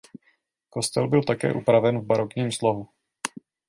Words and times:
Kostel 0.69 1.07
byl 1.07 1.23
také 1.23 1.53
upraven 1.53 1.99
v 1.99 2.05
barokním 2.05 2.51
slohu. 2.51 2.87